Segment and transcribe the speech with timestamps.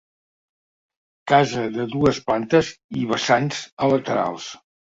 [1.33, 4.53] Casa de dues plantes i vessants a laterals.